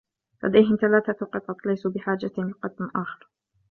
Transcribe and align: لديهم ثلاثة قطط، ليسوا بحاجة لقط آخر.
لديهم 0.43 0.75
ثلاثة 0.81 1.25
قطط، 1.25 1.55
ليسوا 1.65 1.91
بحاجة 1.91 2.31
لقط 2.37 2.75
آخر. 2.95 3.29